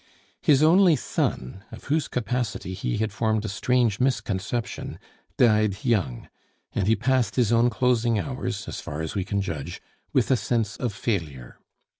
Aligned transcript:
His 0.41 0.63
only 0.63 0.95
son, 0.95 1.63
of 1.71 1.83
whose 1.83 2.07
capacity 2.07 2.73
he 2.73 2.97
had 2.97 3.11
formed 3.13 3.45
a 3.45 3.47
strange 3.47 3.99
misconception, 3.99 4.97
died 5.37 5.85
young, 5.85 6.27
and 6.73 6.87
he 6.87 6.95
passed 6.95 7.35
his 7.35 7.51
own 7.51 7.69
closing 7.69 8.17
hours, 8.17 8.67
as 8.67 8.81
far 8.81 9.01
as 9.01 9.13
we 9.13 9.23
can 9.23 9.41
judge, 9.43 9.79
with 10.11 10.31
a 10.31 10.37
sense 10.37 10.75
of 10.75 10.91
failure. 10.91 11.59